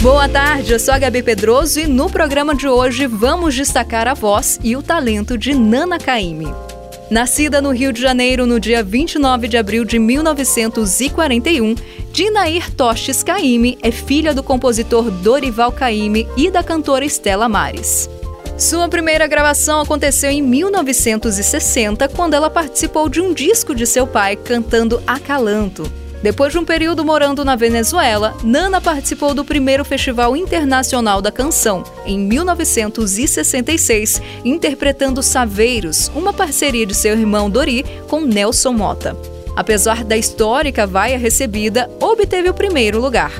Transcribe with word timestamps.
Boa 0.00 0.28
tarde, 0.28 0.72
eu 0.72 0.78
sou 0.78 0.94
a 0.94 0.98
Gabi 0.98 1.24
Pedroso 1.24 1.80
e 1.80 1.86
no 1.88 2.08
programa 2.08 2.54
de 2.54 2.68
hoje 2.68 3.08
vamos 3.08 3.52
destacar 3.56 4.06
a 4.06 4.14
voz 4.14 4.58
e 4.62 4.76
o 4.76 4.82
talento 4.82 5.36
de 5.36 5.52
Nana 5.52 5.98
Caymmi. 5.98 6.54
Nascida 7.10 7.60
no 7.60 7.70
Rio 7.70 7.92
de 7.92 8.00
Janeiro 8.00 8.46
no 8.46 8.60
dia 8.60 8.80
29 8.80 9.48
de 9.48 9.56
abril 9.56 9.84
de 9.84 9.98
1941, 9.98 11.74
Dinair 12.12 12.72
Tostes 12.74 13.24
Caymmi 13.24 13.76
é 13.82 13.90
filha 13.90 14.32
do 14.32 14.42
compositor 14.42 15.10
Dorival 15.10 15.72
Caymmi 15.72 16.28
e 16.36 16.48
da 16.48 16.62
cantora 16.62 17.04
Estela 17.04 17.48
Mares. 17.48 18.08
Sua 18.56 18.88
primeira 18.88 19.26
gravação 19.26 19.80
aconteceu 19.80 20.30
em 20.30 20.40
1960, 20.40 22.08
quando 22.10 22.34
ela 22.34 22.48
participou 22.48 23.08
de 23.08 23.20
um 23.20 23.34
disco 23.34 23.74
de 23.74 23.84
seu 23.84 24.06
pai 24.06 24.36
cantando 24.36 25.02
Acalanto. 25.08 25.90
Depois 26.22 26.52
de 26.52 26.58
um 26.58 26.64
período 26.64 27.04
morando 27.04 27.44
na 27.44 27.54
Venezuela, 27.54 28.36
Nana 28.42 28.80
participou 28.80 29.34
do 29.34 29.44
primeiro 29.44 29.84
Festival 29.84 30.36
Internacional 30.36 31.22
da 31.22 31.30
Canção, 31.30 31.84
em 32.04 32.18
1966, 32.18 34.20
interpretando 34.44 35.22
Saveiros, 35.22 36.10
uma 36.14 36.32
parceria 36.32 36.84
de 36.84 36.94
seu 36.94 37.16
irmão 37.16 37.48
Dori 37.48 37.84
com 38.08 38.20
Nelson 38.20 38.72
Mota. 38.72 39.16
Apesar 39.54 40.02
da 40.02 40.16
histórica 40.16 40.86
vaia 40.86 41.18
recebida, 41.18 41.88
obteve 42.00 42.48
o 42.48 42.54
primeiro 42.54 43.00
lugar. 43.00 43.32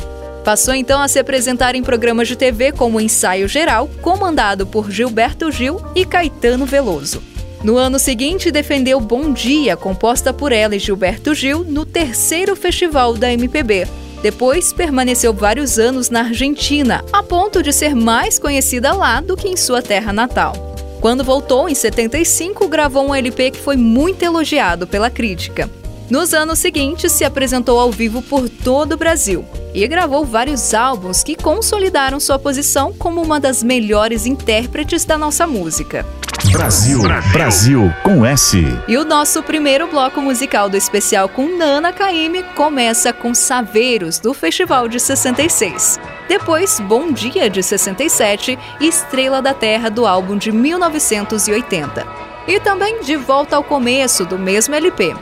Passou 0.44 0.72
então 0.72 1.00
a 1.00 1.08
se 1.08 1.18
apresentar 1.18 1.74
em 1.74 1.82
programas 1.82 2.28
de 2.28 2.36
TV 2.36 2.72
como 2.72 3.00
Ensaio 3.00 3.48
Geral, 3.48 3.90
comandado 4.00 4.66
por 4.66 4.90
Gilberto 4.90 5.50
Gil 5.50 5.80
e 5.94 6.04
Caetano 6.04 6.64
Veloso. 6.64 7.37
No 7.62 7.76
ano 7.76 7.98
seguinte, 7.98 8.52
defendeu 8.52 9.00
Bom 9.00 9.32
Dia, 9.32 9.76
composta 9.76 10.32
por 10.32 10.52
ela 10.52 10.76
e 10.76 10.78
Gilberto 10.78 11.34
Gil, 11.34 11.64
no 11.64 11.84
terceiro 11.84 12.54
festival 12.54 13.14
da 13.14 13.32
MPB. 13.32 13.86
Depois, 14.22 14.72
permaneceu 14.72 15.32
vários 15.32 15.76
anos 15.78 16.08
na 16.08 16.20
Argentina, 16.20 17.04
a 17.12 17.20
ponto 17.22 17.60
de 17.62 17.72
ser 17.72 17.96
mais 17.96 18.38
conhecida 18.38 18.92
lá 18.92 19.20
do 19.20 19.36
que 19.36 19.48
em 19.48 19.56
sua 19.56 19.82
terra 19.82 20.12
natal. 20.12 20.52
Quando 21.00 21.24
voltou, 21.24 21.68
em 21.68 21.74
75, 21.74 22.68
gravou 22.68 23.08
um 23.08 23.14
LP 23.14 23.50
que 23.50 23.58
foi 23.58 23.76
muito 23.76 24.22
elogiado 24.22 24.86
pela 24.86 25.10
crítica. 25.10 25.68
Nos 26.10 26.32
anos 26.32 26.58
seguintes, 26.58 27.12
se 27.12 27.24
apresentou 27.24 27.78
ao 27.78 27.92
vivo 27.92 28.22
por 28.22 28.48
todo 28.48 28.92
o 28.92 28.96
Brasil 28.96 29.44
e 29.74 29.86
gravou 29.86 30.24
vários 30.24 30.72
álbuns 30.72 31.22
que 31.22 31.36
consolidaram 31.36 32.18
sua 32.18 32.38
posição 32.38 32.94
como 32.94 33.20
uma 33.20 33.38
das 33.38 33.62
melhores 33.62 34.24
intérpretes 34.24 35.04
da 35.04 35.18
nossa 35.18 35.46
música. 35.46 36.06
Brasil, 36.50 37.02
Brasil 37.32 37.92
com 38.02 38.24
S. 38.24 38.56
E 38.86 38.96
o 38.96 39.04
nosso 39.04 39.42
primeiro 39.42 39.86
bloco 39.88 40.22
musical 40.22 40.70
do 40.70 40.78
especial 40.78 41.28
com 41.28 41.58
Nana 41.58 41.92
Caymmi 41.92 42.42
começa 42.54 43.12
com 43.12 43.34
Saveiros, 43.34 44.18
do 44.18 44.32
Festival 44.32 44.88
de 44.88 44.98
66. 44.98 46.00
Depois, 46.26 46.80
Bom 46.80 47.12
Dia, 47.12 47.50
de 47.50 47.62
67 47.62 48.58
e 48.80 48.86
Estrela 48.86 49.42
da 49.42 49.52
Terra, 49.52 49.90
do 49.90 50.06
álbum 50.06 50.38
de 50.38 50.50
1980. 50.52 52.06
E 52.46 52.58
também 52.60 53.02
De 53.02 53.14
Volta 53.16 53.56
ao 53.56 53.64
Começo, 53.64 54.24
do 54.24 54.38
mesmo 54.38 54.74
LP. 54.74 55.14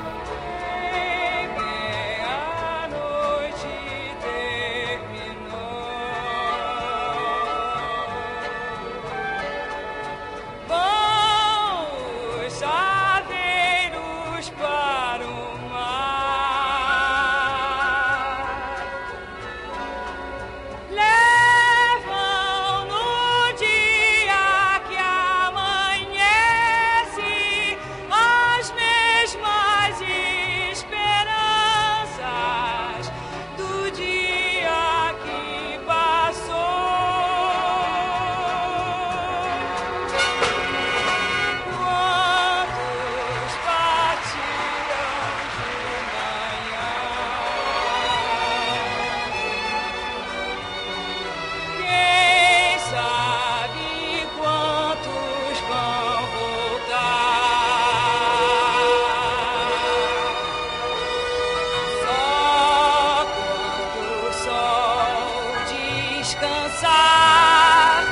descansar. 66.26 68.04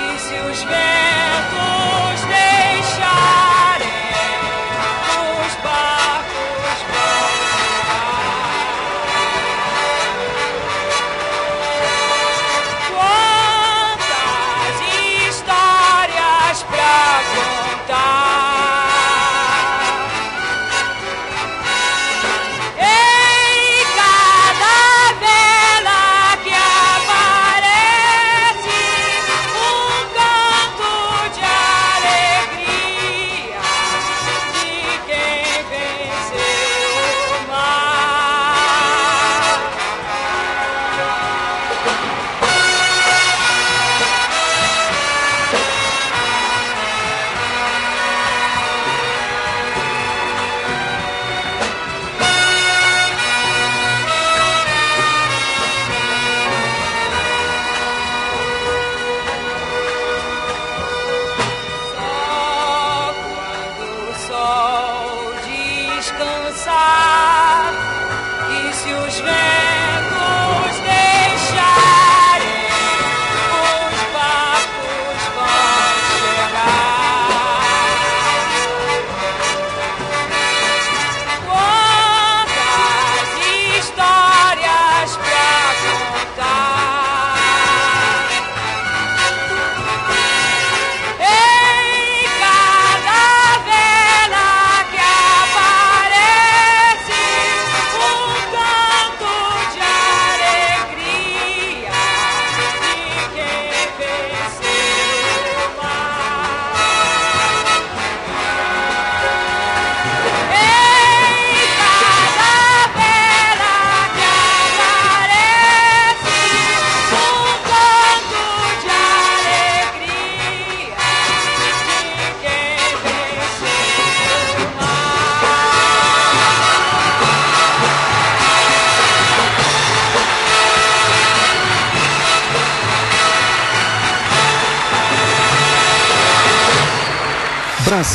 E 0.00 0.18
se 0.18 0.34
os 0.34 0.62
ventos 0.62 0.97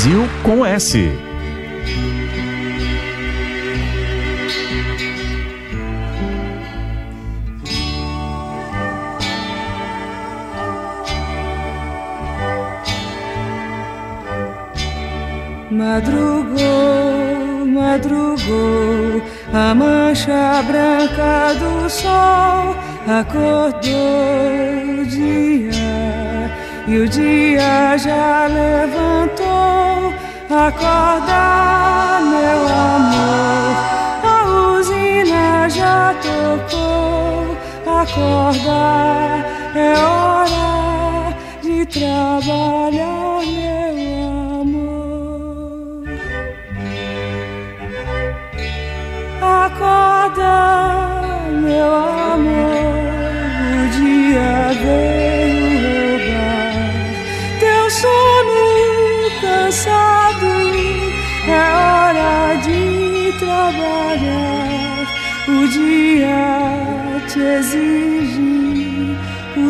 Brasil 0.04 0.28
com 0.44 0.66
S. 0.66 1.10
Madrugou, 15.72 17.66
madrugou, 17.66 19.22
a 19.54 19.74
mancha 19.74 20.62
branca 20.68 21.54
do 21.54 21.90
sol 21.90 22.76
acordou 23.08 25.02
o 25.02 25.06
dia 25.06 25.72
e 26.90 26.98
o 26.98 27.08
dia 27.08 27.98
já 27.98 28.48
levantou 28.48 29.93
Acorda, 30.66 32.22
meu 32.22 32.62
amor, 32.96 33.76
a 34.24 34.80
usina 34.80 35.68
já 35.70 36.16
tocou. 36.24 37.58
Acorda, 37.86 39.44
é 39.76 39.94
hora 40.00 41.36
de 41.62 41.86
trabalhar. 41.88 42.83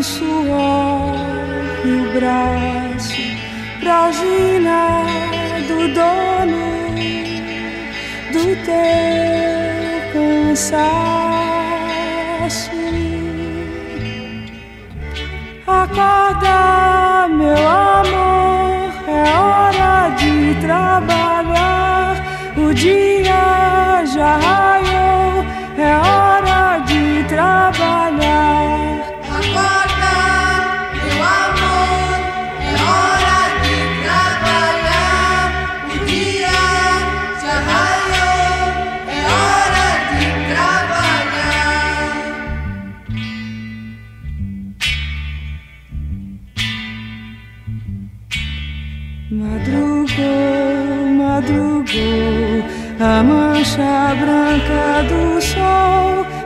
suave 0.04 1.92
o 1.92 2.14
braço 2.14 3.22
pra 3.80 4.12
gina 4.12 5.04
do 5.68 5.88
dono 5.94 6.66
do 8.34 8.56
teu 8.66 10.12
cansaço. 10.12 11.24
Acorda. 15.66 16.83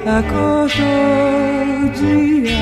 acordou 0.08 1.84
o 1.84 1.90
dia 1.90 2.58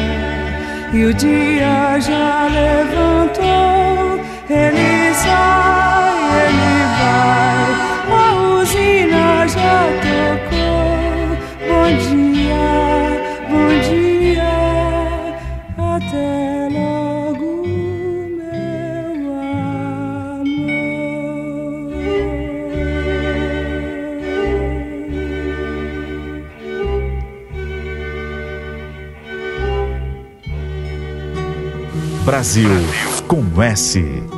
e 0.94 1.06
o 1.06 1.14
dia 1.14 2.00
já 2.00 2.48
levantou. 2.48 4.20
Ele 4.50 5.14
sai, 5.14 6.48
ele 6.48 6.86
vai. 6.98 7.75
Brasil 32.46 32.70
com 33.28 33.60
S. 33.60 34.35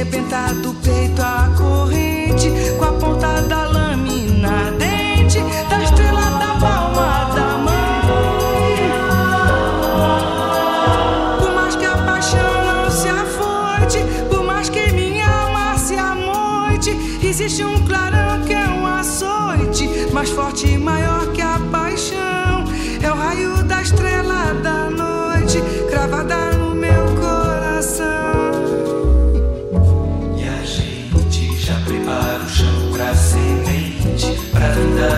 arrebentar 0.00 0.54
do 0.54 0.72
peito 0.76 1.20
a 1.20 1.59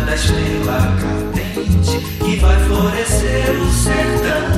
da 0.05 0.15
estrela 0.15 0.97
cadente 1.01 1.99
que 2.19 2.37
vai 2.37 2.57
florescer 2.67 3.51
o 3.51 3.71
sertão. 3.73 4.53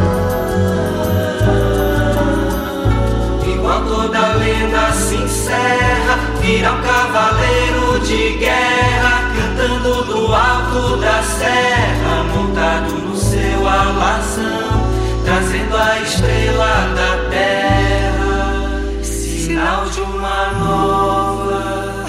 E 3.47 3.59
quando 3.59 4.15
a 4.15 4.33
lenda 4.35 4.93
se 4.93 5.17
encerra, 5.17 6.19
vira 6.41 6.73
um 6.73 6.83
cavaleiro 6.83 8.01
de 8.01 8.39
guerra, 8.39 9.31
cantando 9.37 10.05
do 10.05 10.35
alto 10.35 10.97
da 10.99 11.23
serra, 11.23 12.25
montado 12.35 12.93
no 12.93 13.17
seu 13.17 13.69
alazão, 13.69 14.91
trazendo 15.25 15.77
a 15.77 16.01
estrela 16.01 16.95
da 16.95 17.31
terra, 17.31 19.03
sinal 19.03 19.85
de 19.87 20.01
uma 20.01 20.53
nova 20.53 22.05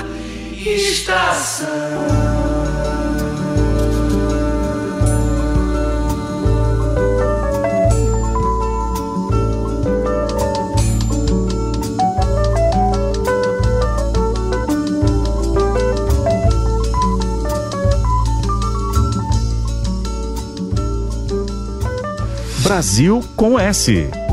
estação. 0.66 1.85
Brasil 22.66 23.24
com 23.36 23.60
S. 23.60 24.25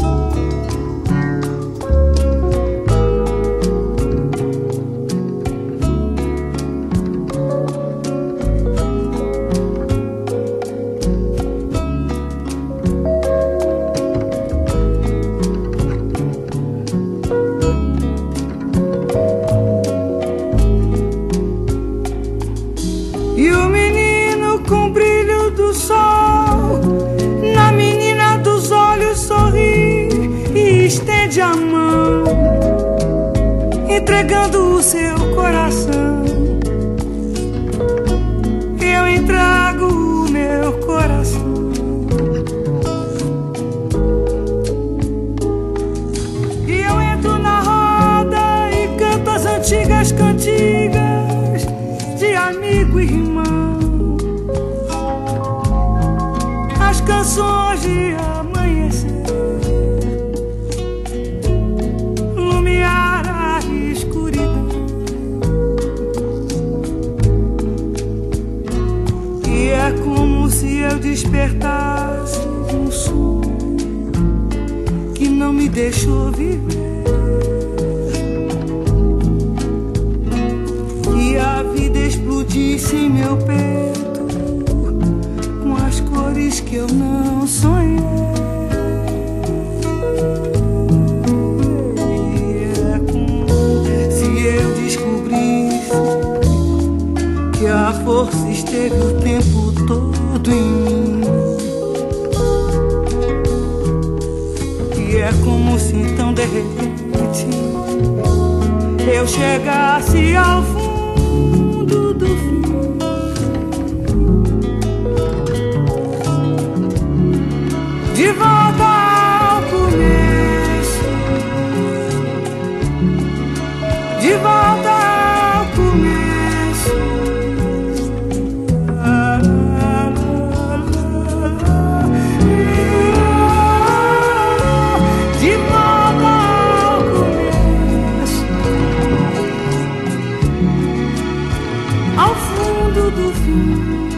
fim. 143.32 144.08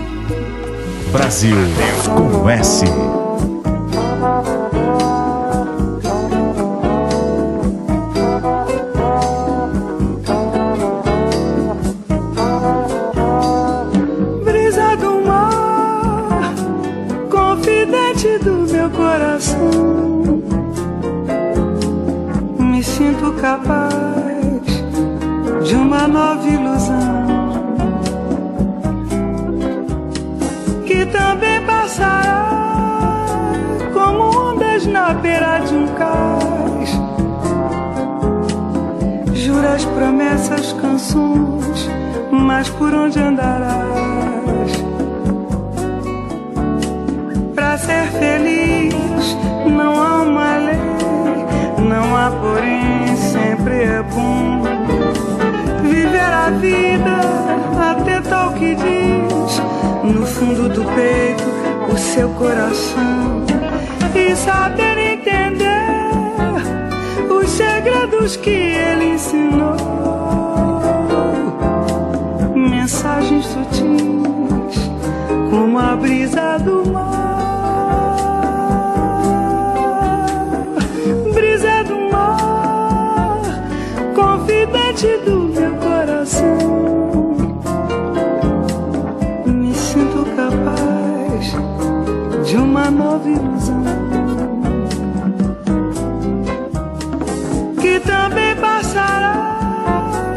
Brasil 1.13 1.57
com 2.09 2.49
S. 2.51 2.85
de 92.45 92.57
uma 92.57 92.91
nova 92.91 93.29
ilusão 93.29 93.83
que 97.81 97.99
também 98.01 98.55
passará 98.57 100.37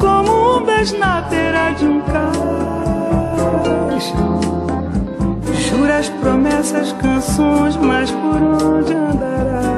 como 0.00 0.58
um 0.58 0.64
beijo 0.64 0.98
na 0.98 1.22
teira 1.22 1.70
de 1.72 1.86
um 1.86 2.00
cais. 2.00 2.24
Juras, 5.68 6.08
promessas, 6.20 6.92
canções, 6.92 7.76
mas 7.76 8.10
por 8.10 8.42
onde 8.42 8.92
andará? 8.92 9.73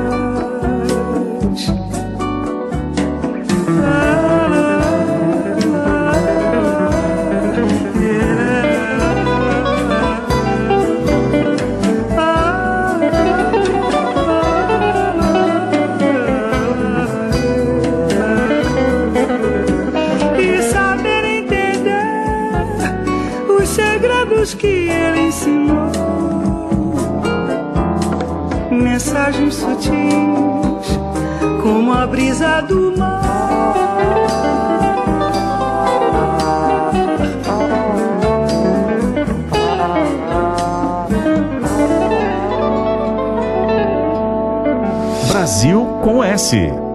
inocentes, 29.87 30.99
como 31.63 31.93
a 31.93 32.07
brisa 32.07 32.61
do 32.63 32.97
mar. 32.97 33.27
Brasil 45.29 45.87
com 46.03 46.25
S. 46.25 46.86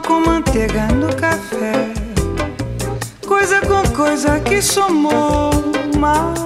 com 0.00 0.20
manteiga 0.20 0.86
no 0.88 1.14
café. 1.16 1.92
Coisa 3.26 3.60
com 3.60 3.82
coisa 3.94 4.40
que 4.40 4.60
somou 4.62 5.50
mais. 5.98 6.40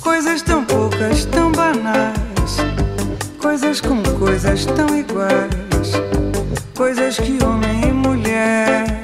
Coisas 0.00 0.42
tão 0.42 0.64
poucas, 0.64 1.24
tão 1.26 1.52
banais. 1.52 2.56
Coisas 3.40 3.80
com 3.80 4.02
coisas 4.18 4.66
tão 4.66 4.96
iguais. 4.96 5.92
Coisas 6.74 7.16
que 7.16 7.38
homem 7.44 7.88
e 7.88 7.92
mulher 7.92 9.01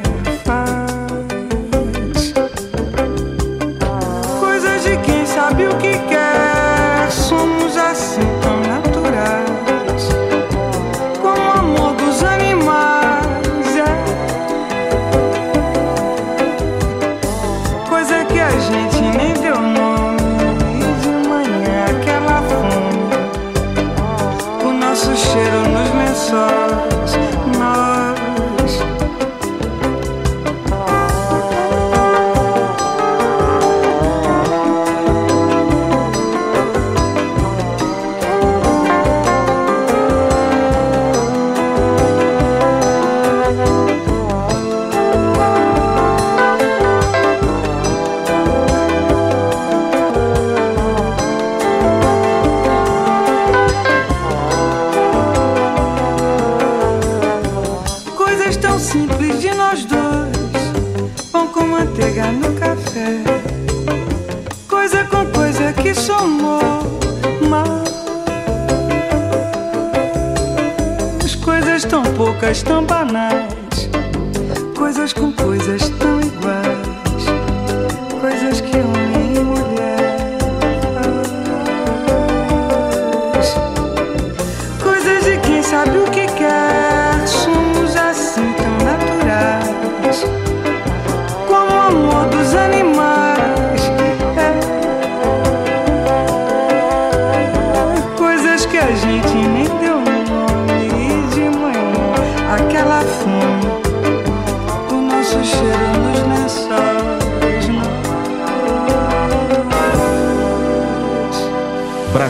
tão 72.63 72.83
banais. 72.83 73.38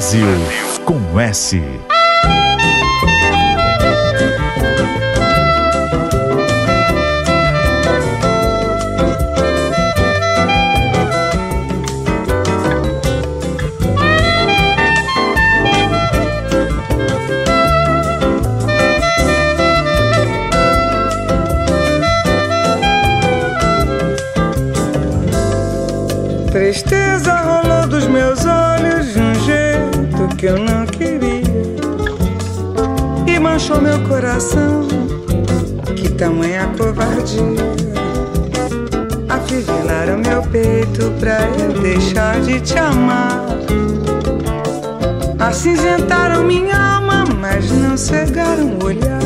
Brasil 0.08 0.24
com 0.86 1.20
S. 1.20 1.77
e 33.58 33.60
manchou 33.60 33.80
meu 33.80 33.98
coração. 34.06 34.86
Que 35.96 36.08
tamanha 36.10 36.70
covardia! 36.78 37.42
Afivilaram 39.28 40.18
meu 40.18 40.42
peito 40.42 41.12
pra 41.18 41.40
eu 41.58 41.72
deixar 41.80 42.40
de 42.40 42.60
te 42.60 42.78
amar. 42.78 43.46
Acinzentaram 45.40 46.44
minha 46.44 46.76
alma, 46.76 47.24
mas 47.40 47.70
não 47.72 47.96
cegaram 47.96 48.78
o 48.80 48.84
olhar. 48.84 49.18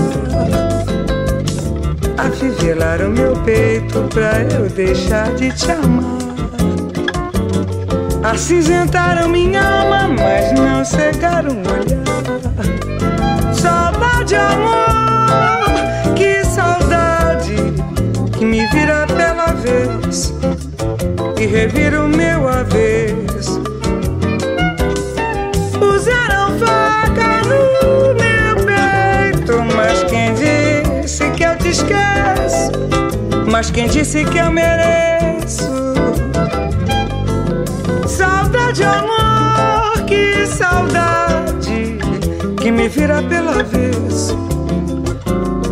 Afivelaram 2.17 3.11
meu 3.11 3.37
peito 3.45 4.03
pra 4.15 4.41
eu 4.41 4.69
deixar 4.71 5.31
de 5.35 5.53
te 5.53 5.71
amar. 5.71 6.19
Acinzentaram 8.25 9.29
minha 9.29 9.63
alma, 9.63 10.09
mas 10.09 10.59
não 10.59 10.83
cegaram 10.85 11.51
o 11.51 11.73
olhar. 11.73 12.03
Saudade, 14.23 14.37
amor, 14.37 16.15
que 16.15 16.45
saudade 16.45 17.57
que 18.39 18.45
me 18.45 18.65
vira 18.69 19.05
pela 19.09 19.47
vez 19.47 20.33
e 21.41 21.47
revira 21.47 22.05
o 22.05 22.09
meu 22.09 22.49
avesso. 22.49 23.61
Puseram 25.77 26.57
faca 26.61 27.43
no 27.49 28.15
meu 28.15 28.55
peito, 28.65 29.61
mas 29.75 30.05
quem 30.05 30.35
disse 30.35 31.29
que 31.31 31.43
eu 31.43 31.57
te 31.59 31.71
esqueço? 31.71 32.71
Mas 33.51 33.73
quem 33.73 33.89
disse 33.89 34.25
que 34.25 34.39
eu 34.39 34.53
mereço? 34.53 35.69
Saudade, 38.07 38.85
amor, 38.85 40.05
que 40.07 40.47
saudade 40.47 41.62
me 42.73 42.89
vira 42.89 43.23
pelo 43.23 43.51
avesso 43.51 44.37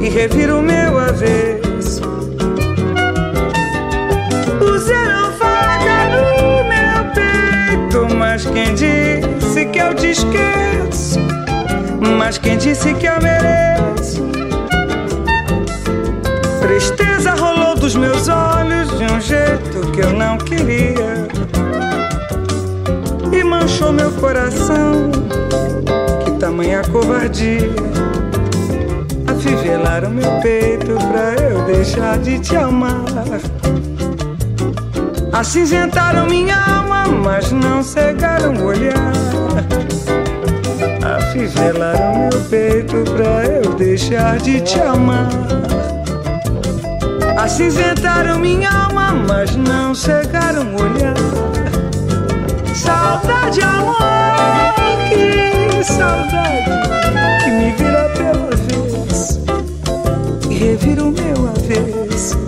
e 0.01 0.09
revira 0.09 0.57
o 0.57 0.63
meu 0.63 0.99
avesso. 0.99 2.03
Puseram 4.59 5.33
faca 5.33 6.09
no 6.11 6.65
meu 6.69 6.99
peito, 7.15 8.15
mas 8.17 8.45
quem 8.45 8.75
disse 8.75 9.67
que 9.67 9.79
eu 9.79 9.95
te 9.95 10.11
esqueço? 10.11 11.19
Mas 12.19 12.39
quem 12.39 12.59
disse 12.59 12.93
que 12.95 13.07
eu 13.07 13.21
mereço? 13.21 14.23
Tristeza 16.61 17.33
rolou 17.33 17.75
dos 17.75 17.97
meus 17.97 18.29
olhos 18.29 18.89
de 18.99 19.05
um 19.05 19.21
jeito 19.21 19.91
que 19.93 20.01
eu 20.01 20.13
não 20.13 20.37
queria 20.39 21.29
e 23.33 23.43
manchou 23.43 23.93
meu 23.93 24.11
coração. 24.13 25.11
Tamanha 26.61 26.83
covardia! 26.93 27.71
Afivelaram 29.27 30.11
meu 30.11 30.31
peito 30.43 30.93
pra 31.11 31.43
eu 31.43 31.65
deixar 31.65 32.19
de 32.19 32.39
te 32.39 32.55
amar. 32.55 33.03
Acinzentaram 35.33 36.27
minha 36.27 36.55
alma, 36.55 37.07
mas 37.07 37.51
não 37.51 37.83
cegaram 37.83 38.53
o 38.57 38.65
olhar. 38.67 39.13
Afivelaram 41.03 42.29
meu 42.29 42.41
peito 42.51 43.05
pra 43.11 43.47
eu 43.47 43.75
deixar 43.77 44.37
de 44.39 44.61
te 44.61 44.79
amar. 44.81 45.31
Acinzentaram 47.39 48.39
minha 48.39 48.71
alma, 48.71 49.13
mas 49.13 49.57
não 49.57 49.95
cegaram 49.95 50.75
o 50.75 50.83
olhar. 50.83 51.15
Saudade, 52.75 53.63
amor, 53.63 53.97
que 55.09 55.40
saudade 55.85 56.71
que 57.43 57.51
me 57.51 57.73
vira 57.73 58.09
pela 58.11 58.51
vez 58.57 59.41
e 60.51 60.55
revira 60.55 61.05
o 61.05 61.11
meu 61.11 61.49
avesso. 61.49 62.39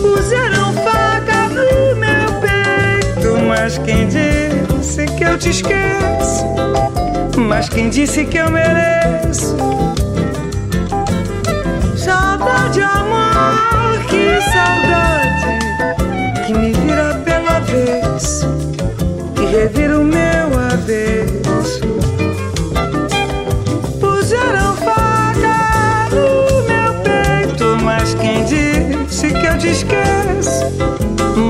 Puseram 0.00 0.72
faca 0.72 1.48
no 1.48 1.96
meu 1.96 2.28
peito, 2.40 3.38
mas 3.46 3.78
quem 3.78 4.08
disse 4.08 5.06
que 5.06 5.24
eu 5.24 5.38
te 5.38 5.50
esqueço? 5.50 6.44
Mas 7.36 7.68
quem 7.68 7.90
disse 7.90 8.24
que 8.24 8.38
eu 8.38 8.50
mereço? 8.50 9.56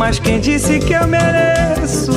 Mas 0.06 0.18
quem 0.18 0.38
disse 0.38 0.78
que 0.80 0.92
eu 0.92 1.06
mereço? 1.06 2.12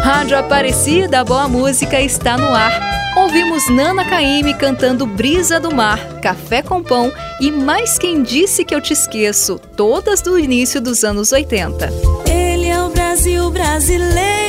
Rádio 0.00 0.38
Aparecida, 0.38 1.24
boa 1.24 1.48
música 1.48 2.00
está 2.00 2.38
no 2.38 2.54
ar. 2.54 2.80
Ouvimos 3.16 3.68
Nana 3.68 4.04
Caymmi 4.04 4.54
cantando 4.54 5.04
Brisa 5.04 5.58
do 5.58 5.74
Mar, 5.74 5.98
Café 6.22 6.62
com 6.62 6.80
Pão 6.80 7.12
e 7.40 7.50
Mais 7.50 7.98
Quem 7.98 8.22
Disse 8.22 8.64
Que 8.64 8.72
Eu 8.72 8.80
Te 8.80 8.92
Esqueço, 8.92 9.58
todas 9.76 10.22
do 10.22 10.38
início 10.38 10.80
dos 10.80 11.02
anos 11.02 11.32
80. 11.32 11.92
Ele 12.30 12.68
é 12.68 12.80
o 12.80 12.88
Brasil 12.88 13.50
brasileiro, 13.50 14.39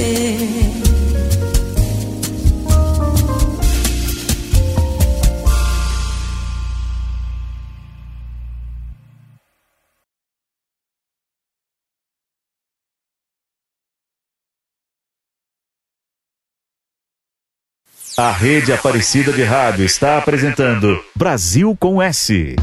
conhecer. 0.00 0.80
A 18.16 18.32
Rede 18.32 18.72
Aparecida 18.72 19.32
de 19.32 19.42
Rádio 19.44 19.86
está 19.86 20.18
apresentando 20.18 21.02
Brasil 21.14 21.74
com 21.78 22.02
S. 22.02 22.54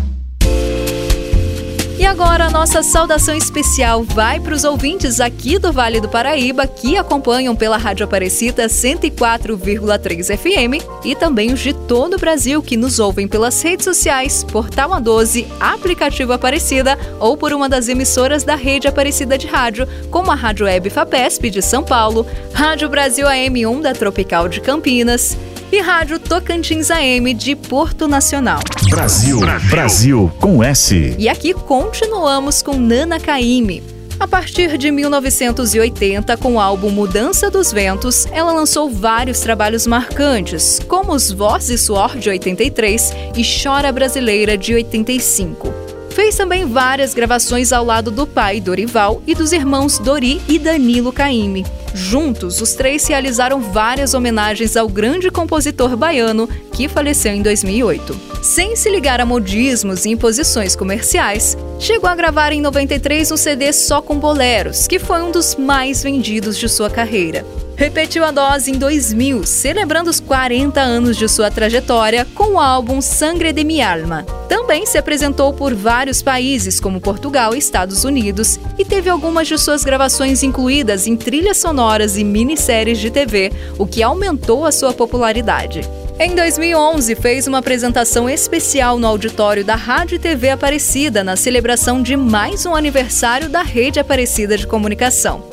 Agora 2.19 2.45
a 2.45 2.49
nossa 2.49 2.81
saudação 2.81 3.35
especial. 3.35 4.01
Vai 4.01 4.39
para 4.39 4.55
os 4.55 4.63
ouvintes 4.63 5.19
aqui 5.19 5.59
do 5.59 5.71
Vale 5.71 6.01
do 6.01 6.09
Paraíba 6.09 6.65
que 6.65 6.97
acompanham 6.97 7.55
pela 7.55 7.77
Rádio 7.77 8.05
Aparecida 8.05 8.65
104,3 8.65 10.35
FM 10.35 10.83
e 11.05 11.15
também 11.15 11.53
os 11.53 11.59
de 11.59 11.73
todo 11.73 12.15
o 12.15 12.19
Brasil 12.19 12.59
que 12.63 12.75
nos 12.75 12.97
ouvem 12.97 13.27
pelas 13.27 13.61
redes 13.61 13.83
sociais, 13.83 14.43
Portal 14.43 14.89
A12, 14.99 15.45
Aplicativo 15.59 16.33
Aparecida 16.33 16.97
ou 17.19 17.37
por 17.37 17.53
uma 17.53 17.69
das 17.69 17.87
emissoras 17.87 18.43
da 18.43 18.55
Rede 18.55 18.87
Aparecida 18.87 19.37
de 19.37 19.45
Rádio, 19.45 19.87
como 20.09 20.31
a 20.31 20.35
Rádio 20.35 20.65
Web 20.65 20.89
Fapesp 20.89 21.51
de 21.51 21.61
São 21.61 21.83
Paulo, 21.83 22.25
Rádio 22.51 22.89
Brasil 22.89 23.27
AM1 23.27 23.81
da 23.81 23.93
Tropical 23.93 24.49
de 24.49 24.59
Campinas, 24.59 25.37
e 25.71 25.81
Rádio 25.81 26.19
Tocantins 26.19 26.89
AM 26.89 27.33
de 27.33 27.55
Porto 27.55 28.07
Nacional. 28.07 28.59
Brasil, 28.89 29.39
Brasil, 29.69 30.31
com 30.39 30.63
S. 30.63 31.15
E 31.17 31.27
aqui 31.27 31.53
continuamos 31.53 32.61
com 32.61 32.77
Nana 32.77 33.19
Caymmi. 33.19 33.83
A 34.19 34.27
partir 34.27 34.77
de 34.79 34.89
1980, 34.89 36.37
com 36.37 36.55
o 36.55 36.59
álbum 36.59 36.89
Mudança 36.89 37.51
dos 37.51 37.71
Ventos, 37.71 38.25
ela 38.31 38.51
lançou 38.51 38.89
vários 38.89 39.41
trabalhos 39.41 39.85
marcantes, 39.85 40.79
como 40.87 41.13
Os 41.13 41.31
Voz 41.31 41.69
e 41.69 41.77
Suor 41.77 42.17
de 42.17 42.29
83 42.29 43.13
e 43.35 43.43
Chora 43.43 43.91
Brasileira 43.91 44.57
de 44.57 44.73
85. 44.73 45.71
Fez 46.09 46.35
também 46.35 46.65
várias 46.65 47.13
gravações 47.13 47.71
ao 47.71 47.85
lado 47.85 48.09
do 48.09 48.25
pai 48.25 48.59
Dorival 48.59 49.21
e 49.27 49.35
dos 49.35 49.51
irmãos 49.51 49.99
Dori 49.99 50.41
e 50.47 50.57
Danilo 50.57 51.13
Caymmi. 51.13 51.63
Juntos, 51.93 52.61
os 52.61 52.73
três 52.73 53.05
realizaram 53.07 53.59
várias 53.59 54.13
homenagens 54.13 54.75
ao 54.75 54.87
grande 54.87 55.29
compositor 55.29 55.95
baiano 55.95 56.47
que 56.71 56.87
faleceu 56.87 57.33
em 57.33 57.41
2008. 57.41 58.15
Sem 58.41 58.75
se 58.75 58.89
ligar 58.89 59.19
a 59.19 59.25
modismos 59.25 60.05
e 60.05 60.09
imposições 60.09 60.75
comerciais, 60.75 61.57
chegou 61.79 62.09
a 62.09 62.15
gravar 62.15 62.51
em 62.51 62.61
93 62.61 63.31
um 63.31 63.37
CD 63.37 63.73
só 63.73 64.01
com 64.01 64.17
boleros, 64.17 64.87
que 64.87 64.99
foi 64.99 65.21
um 65.21 65.31
dos 65.31 65.55
mais 65.55 66.03
vendidos 66.03 66.57
de 66.57 66.69
sua 66.69 66.89
carreira. 66.89 67.45
Repetiu 67.77 68.25
a 68.25 68.31
dose 68.31 68.71
em 68.71 68.73
2000, 68.73 69.45
celebrando 69.45 70.09
os 70.09 70.19
40 70.19 70.81
anos 70.81 71.15
de 71.15 71.29
sua 71.29 71.51
trajetória 71.51 72.25
com 72.33 72.53
o 72.53 72.59
álbum 72.59 72.99
Sangre 73.01 73.53
de 73.53 73.63
mi 73.63 73.83
Alma. 73.83 74.25
Também 74.49 74.87
se 74.87 74.97
apresentou 74.97 75.53
por 75.53 75.75
vários 75.75 76.23
países, 76.23 76.79
como 76.79 76.99
Portugal 76.99 77.53
e 77.53 77.59
Estados 77.59 78.03
Unidos, 78.03 78.59
e 78.79 78.83
teve 78.83 79.11
algumas 79.11 79.47
de 79.47 79.59
suas 79.59 79.83
gravações 79.83 80.41
incluídas 80.41 81.05
em 81.05 81.15
trilhas 81.15 81.57
sonoras 81.77 82.17
e 82.17 82.23
minisséries 82.23 82.97
de 82.97 83.11
TV, 83.11 83.51
o 83.77 83.85
que 83.85 84.01
aumentou 84.01 84.65
a 84.65 84.71
sua 84.71 84.91
popularidade. 84.91 85.81
Em 86.19 86.33
2011, 86.33 87.13
fez 87.13 87.45
uma 87.45 87.59
apresentação 87.59 88.27
especial 88.27 88.97
no 88.97 89.05
auditório 89.05 89.63
da 89.63 89.75
Rádio 89.75 90.15
e 90.15 90.19
TV 90.19 90.49
Aparecida 90.49 91.23
na 91.23 91.35
celebração 91.35 92.01
de 92.01 92.17
mais 92.17 92.65
um 92.65 92.75
aniversário 92.75 93.47
da 93.47 93.61
Rede 93.61 93.99
Aparecida 93.99 94.57
de 94.57 94.65
Comunicação. 94.65 95.43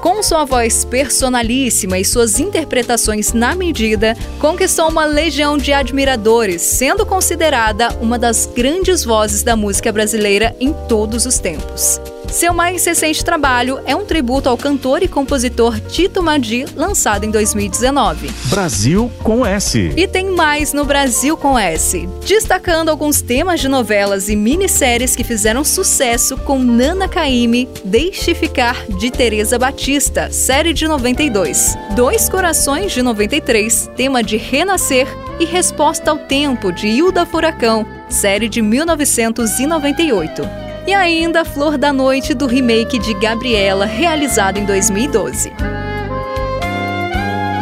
Com 0.00 0.22
sua 0.22 0.46
voz 0.46 0.86
personalíssima 0.86 1.98
e 1.98 2.04
suas 2.04 2.40
interpretações 2.40 3.34
na 3.34 3.54
medida, 3.54 4.16
conquistou 4.38 4.88
uma 4.88 5.04
legião 5.04 5.58
de 5.58 5.74
admiradores, 5.74 6.62
sendo 6.62 7.04
considerada 7.04 7.90
uma 8.00 8.18
das 8.18 8.46
grandes 8.46 9.04
vozes 9.04 9.42
da 9.42 9.54
música 9.54 9.92
brasileira 9.92 10.56
em 10.58 10.72
todos 10.88 11.26
os 11.26 11.38
tempos. 11.38 12.00
Seu 12.34 12.52
mais 12.52 12.84
recente 12.84 13.24
trabalho 13.24 13.78
é 13.86 13.94
um 13.94 14.04
tributo 14.04 14.48
ao 14.48 14.58
cantor 14.58 15.04
e 15.04 15.08
compositor 15.08 15.78
Tito 15.78 16.20
Madi, 16.20 16.64
lançado 16.74 17.22
em 17.22 17.30
2019. 17.30 18.28
Brasil 18.46 19.08
com 19.22 19.46
S. 19.46 19.92
E 19.96 20.08
tem 20.08 20.32
mais 20.32 20.72
no 20.72 20.84
Brasil 20.84 21.36
com 21.36 21.56
S, 21.56 22.08
destacando 22.26 22.88
alguns 22.88 23.22
temas 23.22 23.60
de 23.60 23.68
novelas 23.68 24.28
e 24.28 24.34
minisséries 24.34 25.14
que 25.14 25.22
fizeram 25.22 25.62
sucesso 25.62 26.36
com 26.38 26.58
Nana 26.58 27.06
Caymmi, 27.06 27.68
Deixe 27.84 28.34
Ficar, 28.34 28.84
de 28.98 29.12
Teresa 29.12 29.56
Batista, 29.56 30.28
série 30.32 30.72
de 30.72 30.88
92, 30.88 31.78
Dois 31.94 32.28
Corações, 32.28 32.90
de 32.90 33.00
93, 33.00 33.92
tema 33.96 34.24
de 34.24 34.36
Renascer 34.36 35.06
e 35.38 35.44
Resposta 35.44 36.10
ao 36.10 36.18
Tempo, 36.18 36.72
de 36.72 36.88
Hilda 36.88 37.24
Furacão, 37.24 37.86
série 38.08 38.48
de 38.48 38.60
1998 38.60 40.63
e 40.86 40.92
ainda 40.92 41.44
Flor 41.44 41.78
da 41.78 41.92
Noite 41.92 42.34
do 42.34 42.46
remake 42.46 42.98
de 42.98 43.14
Gabriela, 43.14 43.86
realizado 43.86 44.58
em 44.58 44.64
2012. 44.64 45.52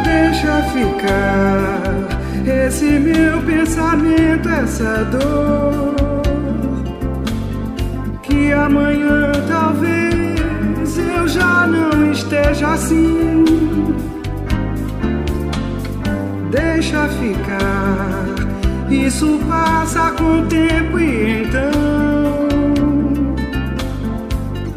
Deixa 0.03 0.61
ficar 0.73 1.83
esse 2.45 2.85
meu 2.85 3.41
pensamento, 3.43 4.49
essa 4.49 5.05
dor. 5.05 5.95
Que 8.21 8.51
amanhã 8.51 9.31
talvez 9.47 10.97
eu 10.97 11.27
já 11.27 11.65
não 11.67 12.11
esteja 12.11 12.73
assim. 12.73 13.45
Deixa 16.51 17.07
ficar, 17.07 18.25
isso 18.89 19.39
passa 19.49 20.11
com 20.11 20.41
o 20.41 20.45
tempo 20.45 20.99
e 20.99 21.41
então 21.41 22.02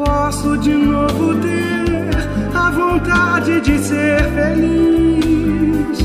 posso 0.06 0.56
de 0.58 0.72
novo 0.72 1.34
ter 1.40 2.10
a 2.54 2.70
vontade 2.70 3.60
de 3.60 3.76
ser 3.78 4.22
feliz. 4.36 5.98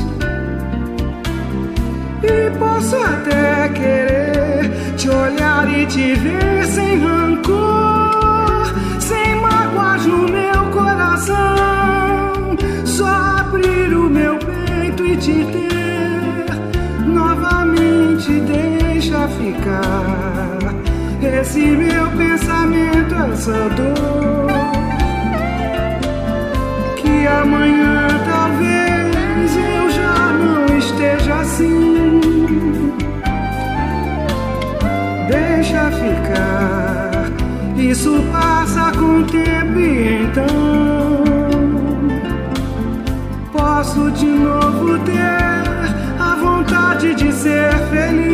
E 2.22 2.50
posso 2.58 2.96
até 2.96 3.68
querer 3.68 4.70
te 4.96 5.08
olhar 5.08 5.68
e 5.78 5.86
te 5.86 6.14
ver 6.14 6.66
sem 6.66 6.98
rancor, 6.98 8.74
sem 8.98 9.36
mágoas 9.36 10.04
no 10.06 10.28
meu 10.28 10.64
coração. 10.72 12.56
Só 12.84 13.06
abrir 13.06 13.94
o 13.94 14.10
meu 14.10 14.36
peito 14.38 15.06
e 15.06 15.16
te 15.16 15.44
ter 15.54 17.06
novamente, 17.06 18.40
deixa 18.40 19.28
ficar 19.28 20.21
esse 21.42 21.58
meu 21.58 22.08
pensamento, 22.12 23.14
essa 23.32 23.68
dor. 23.70 24.46
Que 26.96 27.26
amanhã 27.26 28.06
talvez 28.24 29.56
eu 29.56 29.90
já 29.90 30.32
não 30.42 30.78
esteja 30.78 31.34
assim. 31.40 32.20
Deixa 35.28 35.90
ficar, 35.90 37.32
isso 37.76 38.22
passa 38.30 38.92
com 38.92 39.20
o 39.20 39.24
tempo 39.24 39.80
e 39.80 40.22
então 40.22 40.46
posso 43.52 44.10
de 44.12 44.26
novo 44.26 44.96
ter 45.00 46.20
a 46.20 46.36
vontade 46.36 47.14
de 47.16 47.32
ser 47.32 47.72
feliz 47.90 48.31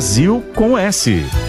Brasil 0.00 0.42
com 0.54 0.78
S. 0.78 1.39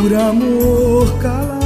por 0.00 0.14
amor 0.14 1.12
calar. 1.18 1.60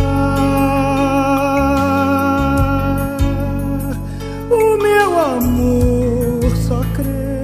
O 4.51 4.77
meu 4.77 5.19
amor 5.19 6.57
só 6.57 6.83
crê 6.95 7.43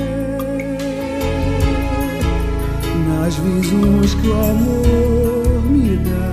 nas 3.09 3.37
visões 3.37 4.15
que 4.15 4.27
o 4.27 4.33
amor 4.33 5.63
me 5.71 5.97
dá. 5.99 6.33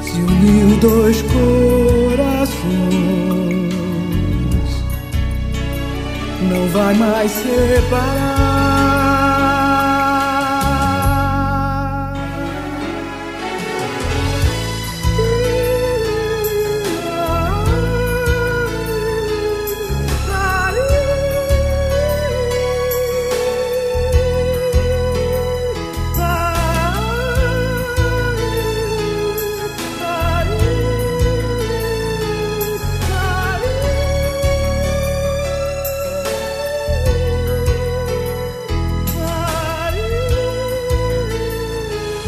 Se 0.00 0.18
uniu 0.20 0.76
dois 0.80 1.22
corações, 1.22 2.48
não 6.48 6.66
vai 6.68 6.94
mais 6.94 7.30
separar. 7.30 8.37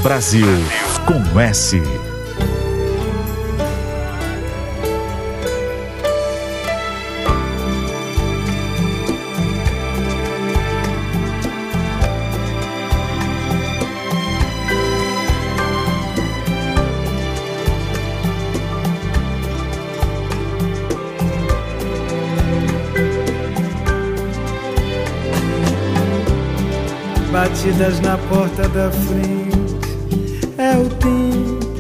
Brasil 0.03 0.47
com 1.05 1.39
S. 1.39 1.83
Batidas 27.31 28.01
na 28.01 28.17
porta 28.17 28.69
da 28.69 28.91
frente 28.91 29.50
é 30.61 30.77
o 30.77 30.89
tempo. 30.91 31.71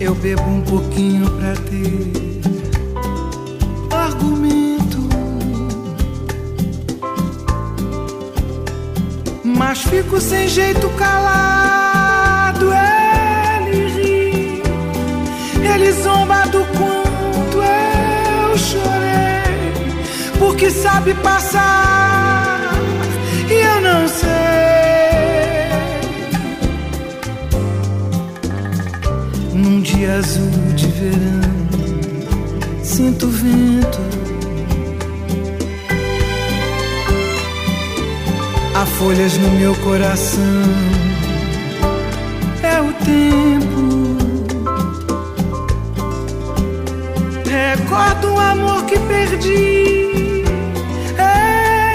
Eu 0.00 0.14
bebo 0.14 0.42
um 0.42 0.62
pouquinho 0.62 1.30
pra 1.32 1.52
ter 1.54 2.40
argumento. 3.94 4.98
Mas 9.44 9.82
fico 9.82 10.18
sem 10.20 10.48
jeito 10.48 10.88
calado. 10.90 12.70
Ele 13.66 13.88
ri, 13.88 14.62
ele 15.62 15.92
zomba 15.92 16.46
do 16.46 16.64
quanto 16.78 17.58
eu 17.58 18.56
chorei. 18.56 19.74
Porque 20.38 20.70
sabe 20.70 21.12
passar 21.14 22.72
e 23.50 23.52
eu 23.52 23.80
não 23.82 24.08
sei. 24.08 24.69
Dia 30.00 30.14
azul 30.14 30.50
de 30.76 30.86
verão, 30.86 31.68
sinto 32.82 33.26
o 33.26 33.30
vento. 33.30 33.98
Há 38.74 38.86
folhas 38.86 39.36
no 39.36 39.50
meu 39.58 39.74
coração, 39.74 40.62
é 42.62 42.80
o 42.80 42.90
tempo. 43.04 44.16
Recordo 47.44 48.32
um 48.32 48.38
amor 48.38 48.86
que 48.86 48.98
perdi. 49.00 50.44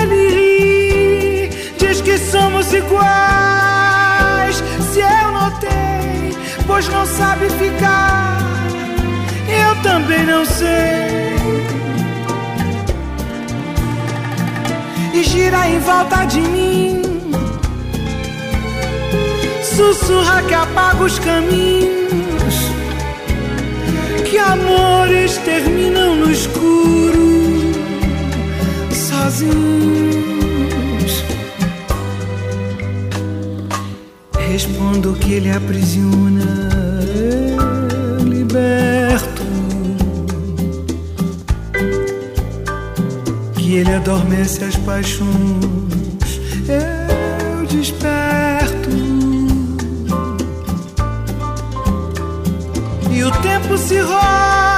Ele 0.03 0.29
ri, 0.29 1.49
diz 1.79 2.01
que 2.01 2.19
somos 2.19 2.71
iguais. 2.71 4.63
Se 4.93 4.99
eu 4.99 5.07
notei, 5.07 5.24
pois 6.75 6.89
não 6.89 7.05
sabe 7.05 7.49
ficar. 7.51 8.38
Eu 9.47 9.81
também 9.81 10.25
não 10.25 10.43
sei. 10.43 11.33
E 15.13 15.23
gira 15.23 15.69
em 15.69 15.79
volta 15.79 16.25
de 16.25 16.41
mim. 16.41 17.01
Sussurra 19.63 20.41
que 20.41 20.53
apaga 20.53 21.01
os 21.01 21.17
caminhos 21.19 22.55
que 24.29 24.38
amores 24.38 25.38
terminam 25.38 26.17
no 26.17 26.29
escuro, 26.29 27.71
sozinhos. 28.91 29.95
Respondo 34.51 35.13
que 35.13 35.33
ele 35.33 35.51
aprisiona, 35.51 36.64
Ele 43.75 43.93
adormece 43.93 44.63
as 44.63 44.77
paixões, 44.77 45.27
eu 46.69 47.65
desperto. 47.67 48.89
E 53.11 53.21
o 53.21 53.32
tempo 53.41 53.78
se 53.78 53.99
rói 53.99 54.74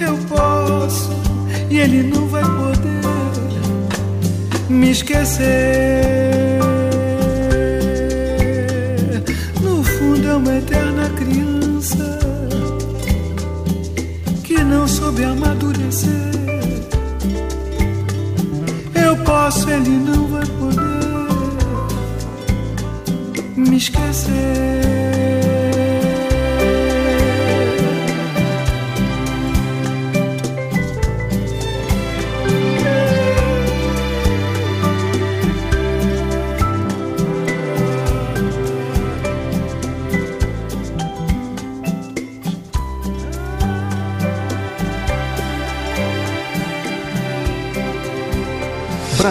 Eu 0.00 0.16
posso 0.28 1.10
e 1.68 1.78
ele 1.78 2.04
não 2.04 2.28
vai 2.28 2.44
poder 2.44 3.02
me 4.68 4.92
esquecer. 4.92 5.44
No 9.60 9.82
fundo 9.82 10.28
é 10.28 10.36
uma 10.36 10.54
eterna 10.54 11.10
criança 11.10 12.18
que 14.44 14.62
não 14.62 14.86
soube 14.86 15.24
amadurecer. 15.24 16.10
Eu 18.94 19.16
posso, 19.24 19.68
ele 19.68 19.90
não 19.90 20.28
vai 20.28 20.46
poder 20.46 20.86
me 23.56 23.76
esquecer. 23.76 24.65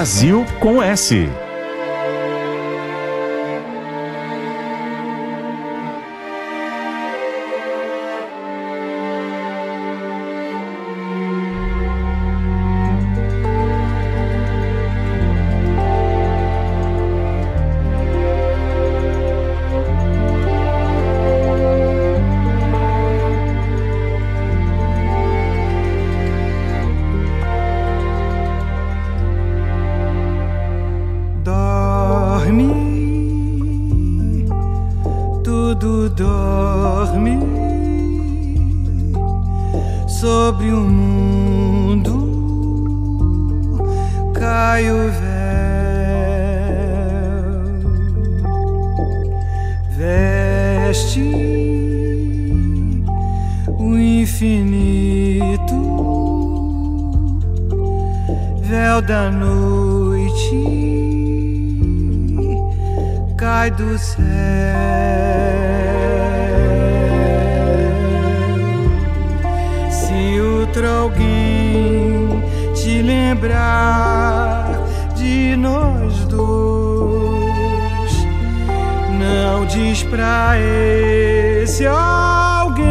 Brasil 0.05 0.45
com 0.59 0.83
S. 0.83 1.44
veste 50.95 51.19
o 53.77 53.97
infinito, 53.97 55.75
véu 58.61 59.01
da 59.01 59.29
noite 59.29 60.63
cai 63.37 63.71
do 63.71 63.97
céu. 63.97 64.23
outro 70.39 70.87
alguém 70.89 72.43
te 72.73 73.01
lembrar 73.01 74.67
de 75.15 75.55
nós 75.55 75.94
Diz 79.67 80.03
pra 80.03 80.53
esse 80.57 81.85
alguém 81.85 82.85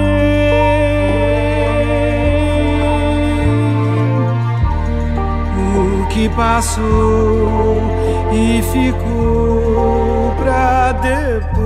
o 5.77 6.07
que 6.09 6.29
passou 6.31 7.81
e 8.33 8.63
ficou 8.71 10.35
pra 10.37 10.93
depois, 10.93 11.65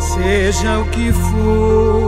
seja 0.00 0.78
o 0.80 0.84
que 0.86 1.12
for. 1.12 1.99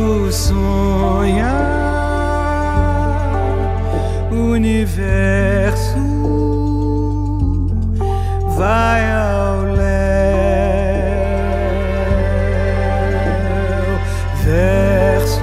posso 0.00 0.32
sonhar 0.32 1.50
universo 4.30 5.98
vai 8.56 9.04
ao 9.12 9.62
léu. 9.62 9.90
Verso 14.44 15.40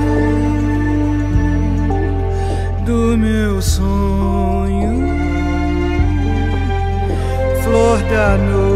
do 2.86 3.18
meu 3.18 3.62
sonho 3.62 4.98
flor 7.64 8.02
da 8.10 8.38
noite 8.38 8.67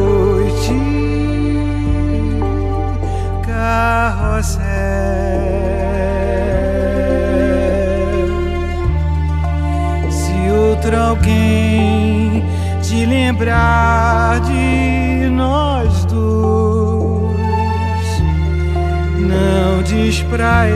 Não 19.19 19.81
diz 19.83 20.21
pra 20.23 20.67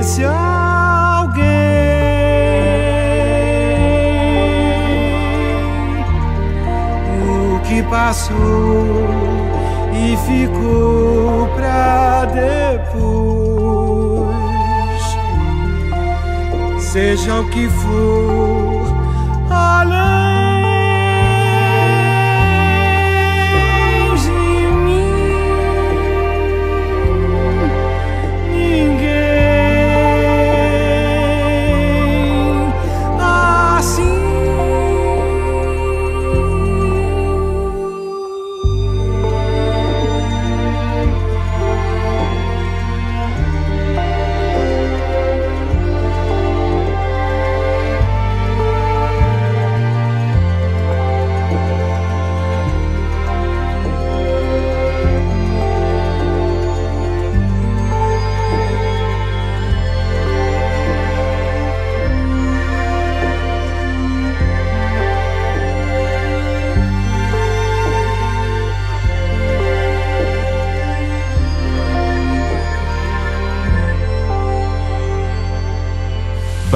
esse 0.00 0.24
alguém 0.24 1.44
o 7.22 7.60
que 7.60 7.82
passou 7.84 9.06
e 9.92 10.16
ficou 10.26 11.46
pra 11.54 12.24
depois. 12.24 13.04
Seja 16.80 17.40
o 17.40 17.48
que 17.50 17.68
for 17.68 18.63
Hallelujah. 19.84 20.33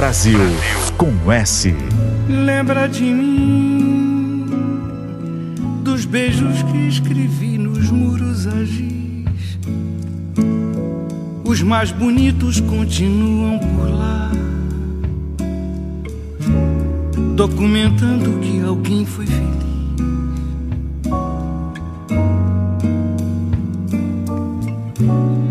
Brasil 0.08 0.38
com 0.96 1.30
S. 1.30 1.74
Lembra 2.30 2.88
de 2.88 3.04
mim, 3.04 4.46
dos 5.84 6.06
beijos 6.06 6.62
que 6.62 6.88
escrevi 6.88 7.58
nos 7.58 7.90
muros 7.90 8.46
agis. 8.46 9.58
Os 11.44 11.60
mais 11.60 11.92
bonitos 11.92 12.58
continuam 12.58 13.58
por 13.58 13.90
lá, 13.90 14.32
documentando 17.36 18.38
que 18.40 18.62
alguém 18.62 19.04
foi 19.04 19.26
feliz. 19.26 19.48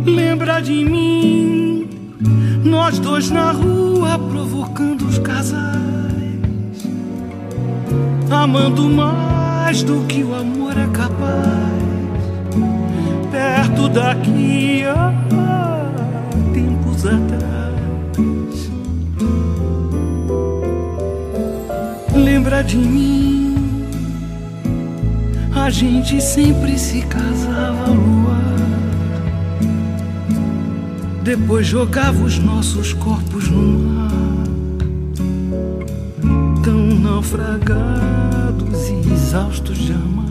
Lembra 0.03 0.59
de 0.61 0.83
mim, 0.83 1.87
nós 2.63 2.97
dois 2.97 3.29
na 3.29 3.51
rua 3.51 3.86
provocando 5.17 5.19
os 5.19 5.19
casais, 5.19 6.87
amando 8.29 8.89
mais 8.89 9.83
do 9.83 10.05
que 10.05 10.23
o 10.23 10.33
amor 10.35 10.77
é 10.77 10.87
capaz, 10.87 11.37
perto 13.31 13.89
daqui 13.89 14.83
há 14.83 15.13
tempos 16.53 17.05
atrás. 17.05 17.47
Lembra 22.13 22.63
de 22.63 22.77
mim? 22.77 23.55
A 25.55 25.69
gente 25.69 26.21
sempre 26.21 26.77
se 26.77 27.01
casava 27.01 27.87
ao 27.87 27.93
luar. 27.93 28.37
Depois 31.23 31.67
jogava 31.67 32.23
os 32.23 32.39
nossos 32.39 32.93
corpos 32.93 33.16
naufragados 37.27 38.89
e 38.89 39.13
exaustos 39.13 39.77
de 39.77 39.91
amar. 39.91 40.25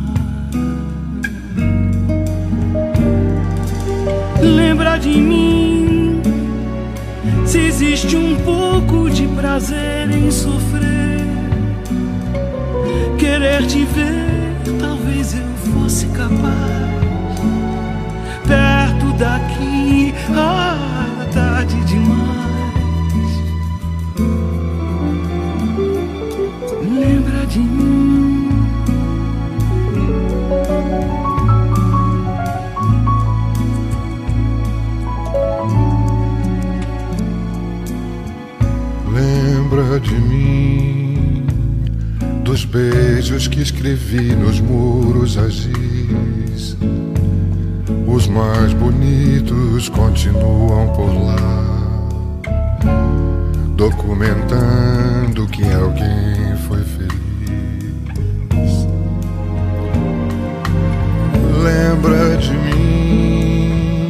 Lembra 4.41 4.97
de 4.97 5.11
mim, 5.11 6.23
se 7.45 7.59
existe 7.59 8.17
um 8.17 8.37
pouco 8.37 9.11
de 9.11 9.27
prazer 9.29 10.11
em 10.11 10.31
sofrer. 10.31 11.27
Querer 13.19 13.67
te 13.67 13.85
ver, 13.85 14.79
talvez 14.81 15.35
eu 15.35 15.73
fosse 15.73 16.07
capaz. 16.07 16.87
Perto 18.47 19.13
daqui, 19.19 20.15
ah, 20.35 20.66
Lembra 39.69 39.99
de 39.99 40.15
mim, 40.15 41.45
dos 42.45 42.65
beijos 42.65 43.49
que 43.49 43.61
escrevi 43.61 44.33
nos 44.37 44.61
muros 44.61 45.37
agis. 45.37 46.77
Os 48.07 48.29
mais 48.29 48.73
bonitos 48.75 49.89
continuam 49.89 50.87
por 50.91 51.13
lá, 51.21 52.09
documentando 53.75 55.49
que 55.49 55.65
alguém 55.73 56.57
foi 56.69 56.85
feliz. 56.85 57.17
Lembra 61.65 62.37
de 62.37 62.53
mim, 62.53 64.09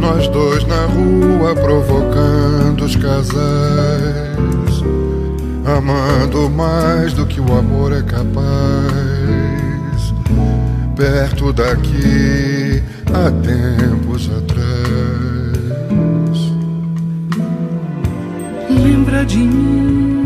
nós 0.00 0.26
dois 0.26 0.64
na 0.66 0.86
rua 0.86 1.54
provocando 1.54 2.84
os 2.84 2.96
casais, 2.96 4.25
amando 5.66 6.48
mais 6.48 7.12
do 7.12 7.26
que 7.26 7.40
o 7.40 7.58
amor 7.58 7.92
é 7.92 8.02
capaz. 8.02 8.26
Perto 10.94 11.52
daqui, 11.52 12.82
há 13.12 13.30
tempos 13.42 14.30
atrás. 14.30 14.66
Lembra 18.70 19.24
de 19.24 19.38
mim? 19.38 20.22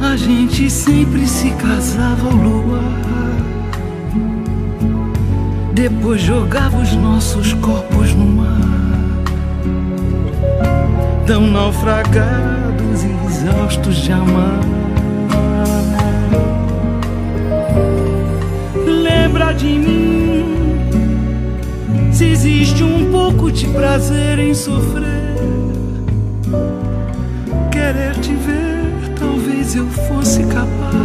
A 0.00 0.16
gente 0.16 0.70
sempre 0.70 1.26
se 1.26 1.50
casava 1.50 2.26
ao 2.26 2.36
luar. 2.36 3.00
Depois 5.74 6.20
jogava 6.20 6.78
os 6.78 6.92
nossos 6.92 7.52
corpos 7.54 8.14
no 8.14 8.26
mar. 8.26 8.60
Tão 11.26 11.46
naufragados 11.46 12.89
exaustos 13.50 13.96
de 13.96 14.12
amar. 14.12 14.60
Lembra 18.86 19.52
de 19.52 19.66
mim? 19.66 20.44
Se 22.12 22.26
existe 22.26 22.82
um 22.82 23.10
pouco 23.10 23.50
de 23.50 23.66
prazer 23.68 24.38
em 24.38 24.54
sofrer. 24.54 25.36
Querer 27.70 28.14
te 28.20 28.34
ver, 28.34 29.14
talvez 29.18 29.74
eu 29.74 29.86
fosse 29.88 30.42
capaz. 30.44 31.00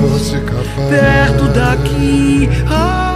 Fosse 0.00 0.40
capaz. 0.40 0.88
Perto 0.88 1.48
daqui, 1.52 2.48
ah, 2.70 3.11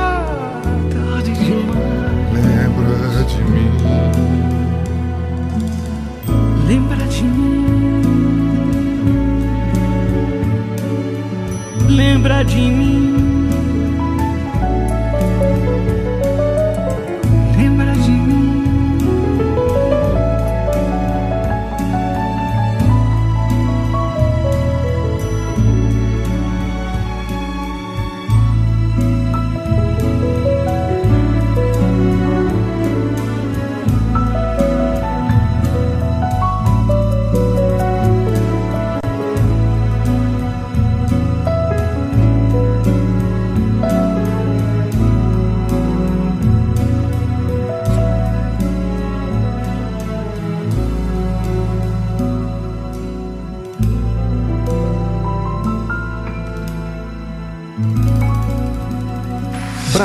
Lembra 12.27 12.43
de 12.43 12.57
mim. 12.57 12.96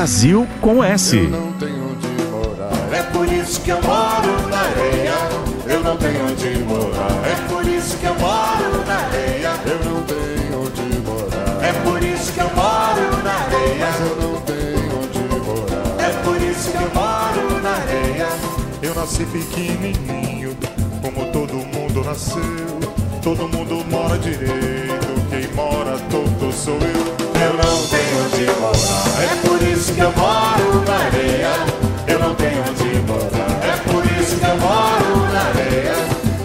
Brasil 0.01 0.47
com 0.59 0.83
S. 0.83 1.15
eu 1.15 1.29
não 1.29 1.51
tenho 1.53 1.91
onde 1.91 2.07
morar. 2.31 2.71
É 2.91 3.03
por 3.03 3.31
isso 3.31 3.61
que 3.61 3.69
eu 3.69 3.79
moro 3.83 4.49
na 4.49 4.57
areia. 4.57 5.13
Eu 5.67 5.83
não 5.83 5.95
tenho 5.95 6.25
onde 6.25 6.57
morar. 6.63 7.11
É 7.23 7.47
por 7.47 7.67
isso 7.67 7.97
que 7.99 8.05
eu 8.07 8.15
moro 8.15 8.83
na 8.87 8.95
areia. 8.95 9.51
Eu 9.63 9.85
não 9.85 10.01
tenho 10.01 10.59
onde 10.59 10.99
morar. 11.01 11.63
É 11.63 11.71
por 11.83 12.03
isso 12.03 12.33
que 12.33 12.39
eu 12.39 12.49
moro 12.49 13.23
na 13.23 13.31
areia. 13.31 13.89
Eu 13.99 14.15
não 14.23 14.41
tenho 14.41 15.03
onde 15.03 15.19
morar. 15.45 16.03
É 16.03 16.09
por 16.23 16.41
isso 16.41 16.71
que 16.71 16.77
eu 16.77 16.91
moro 16.95 17.61
na 17.61 17.69
areia. 17.69 18.27
Eu 18.81 18.95
nasci 18.95 19.23
pequenininho, 19.25 20.57
como 21.03 21.31
todo 21.31 21.53
mundo 21.53 22.03
nasceu. 22.03 22.41
Todo 23.21 23.47
mundo 23.47 23.85
mora 23.87 24.17
direito, 24.17 25.29
quem 25.29 25.47
mora 25.53 25.95
todo 26.09 26.51
sou 26.51 26.73
eu. 26.73 27.20
Eu 27.43 27.53
não 27.55 27.87
tenho 27.87 28.25
onde 28.25 28.45
morar. 28.59 29.23
É 29.23 29.47
por 29.47 29.61
isso 29.67 29.93
que 29.93 29.99
eu 29.99 30.11
moro 30.11 30.85
na 30.85 30.95
areia. 31.05 31.49
Eu 32.07 32.19
não 32.19 32.35
tenho 32.35 32.61
onde 32.61 32.99
morar. 33.07 33.51
É 33.63 33.77
por 33.91 34.05
isso 34.21 34.35
que 34.37 34.45
eu 34.45 34.57
moro 34.57 35.33
na 35.33 35.41
areia. 35.41 35.95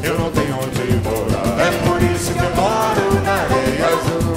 Eu 0.03 0.18
não 0.18 0.30
tenho 0.30 0.57
onde 0.57 0.97
morar, 1.05 1.61
É 1.61 1.70
por 1.86 2.03
isso 2.03 2.32
que 2.32 2.38
eu 2.38 2.55
moro 2.57 3.20
na 3.24 3.32
areia. 3.32 3.88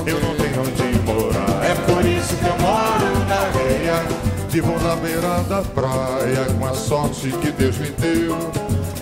eu 0.06 0.20
não 0.20 0.36
tenho 0.36 0.62
onde 0.62 1.00
morar. 1.06 1.64
É 1.64 1.76
por 1.76 2.06
isso 2.06 2.36
que 2.36 2.46
eu 2.46 2.58
moro 2.60 3.26
na 3.28 3.36
areia. 3.36 4.04
Vivo 4.50 4.80
na 4.80 4.96
beira 4.96 5.44
da 5.44 5.62
praia 5.62 6.46
com 6.60 6.66
a 6.66 6.74
sorte 6.74 7.32
que 7.32 7.52
Deus 7.52 7.78
me 7.78 7.90
deu. 7.92 8.38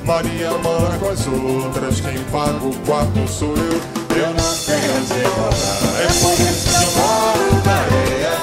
Maria 0.03 0.51
mora 0.59 0.97
com 0.99 1.09
as 1.09 1.25
outras, 1.27 2.01
quem 2.01 2.17
paga 2.31 2.65
o 2.65 2.75
quarto 2.85 3.27
sou 3.27 3.55
eu. 3.57 4.06
Eu 4.18 4.34
não 4.34 4.57
tenho 4.65 4.97
onde 4.97 5.22
morar. 5.38 5.78
É 6.01 6.07
por 6.07 6.34
isso 6.41 6.65
que 6.68 6.76
eu 6.84 6.91
moro 6.97 7.47
na 7.63 7.76
areia. 7.78 8.34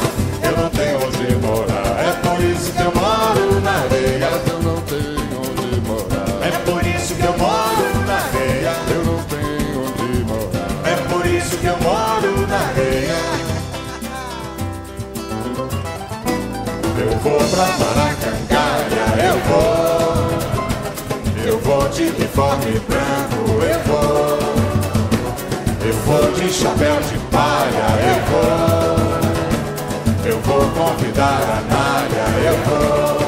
Eu 0.43 0.53
não 0.57 0.71
tenho 0.71 0.97
onde 1.05 1.27
morar. 1.45 1.91
É 1.99 2.13
por 2.23 2.39
isso 2.45 2.73
que 2.73 2.81
eu 2.81 2.93
moro 2.95 3.61
na 3.61 3.73
areia. 3.83 4.31
Eu 4.47 4.63
não 4.63 4.81
tenho 4.83 5.41
onde 5.41 5.81
morar. 5.81 6.47
É 6.47 6.51
por 6.65 6.87
isso 6.87 7.15
que 7.17 7.25
eu 7.25 7.37
moro 7.37 8.07
na 8.07 8.15
areia. 8.15 8.73
Eu 8.89 9.05
não 9.05 9.19
tenho 9.25 9.83
onde 9.83 10.25
morar. 10.25 10.71
É 10.85 10.95
por 11.13 11.27
isso 11.27 11.57
que 11.59 11.67
eu 11.67 11.77
moro 11.79 12.47
na 12.47 12.59
areia. 12.69 13.19
Eu 17.01 17.19
vou 17.19 17.39
pra 17.51 17.67
Maracangalha, 17.79 19.07
eu 19.25 19.37
vou. 19.49 19.75
Eu 21.47 21.59
vou 21.59 21.89
de 21.89 22.03
uniforme 22.05 22.81
vou 26.15 26.31
de 26.33 26.53
chapéu 26.53 26.97
de 27.01 27.19
palha, 27.31 27.87
eu 28.11 28.19
vou. 28.31 28.95
Eu 30.25 30.39
vou 30.41 30.63
convidar 30.71 31.41
a 31.43 31.61
Nália, 31.73 32.27
eu 32.51 32.57
vou. 32.67 33.19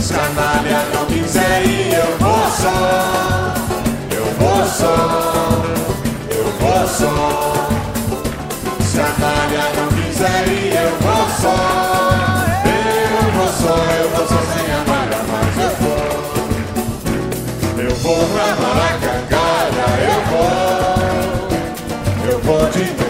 Se 0.00 0.14
a 0.14 0.28
Nália 0.30 0.80
não 0.94 1.04
quiser 1.06 1.64
ir, 1.66 1.94
eu 1.94 2.18
vou 2.18 2.50
só. 2.50 3.54
Eu 4.10 4.24
vou 4.38 4.66
só. 4.66 4.96
Eu 6.30 6.44
vou 6.60 6.88
só. 6.88 7.16
Se 8.80 9.00
a 9.00 9.10
Nália 9.18 9.66
não 9.76 9.88
quiser 9.88 10.48
ir, 10.48 10.74
eu 10.74 10.90
vou 11.00 11.24
só. 11.40 11.58
Eu 12.64 13.24
vou 13.32 13.48
só, 13.48 13.76
eu 14.00 14.08
vou 14.10 14.26
só 14.26 14.40
sem 14.52 14.68
a 14.72 14.74
Nália, 14.88 15.20
mas 15.30 15.54
eu 15.64 15.72
vou. 15.80 16.08
Eu 17.84 17.94
vou 17.96 18.20
pra 18.28 18.46
Maracangalha, 18.56 19.86
eu 20.02 20.20
vou. 20.30 20.67
Eu 22.78 23.07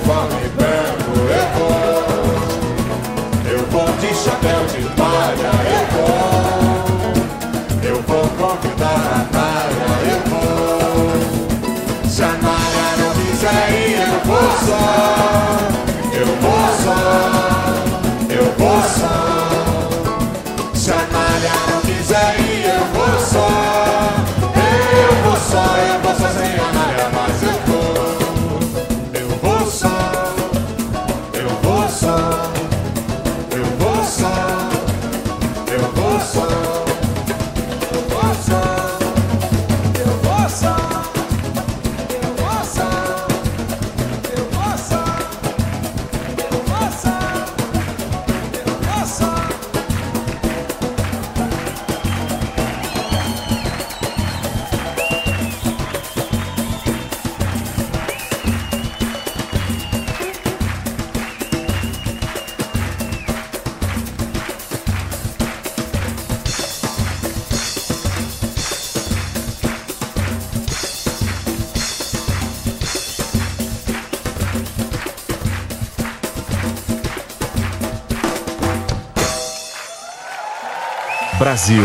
Brasil 81.59 81.83